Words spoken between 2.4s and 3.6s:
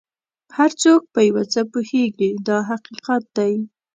دا حقیقت دی.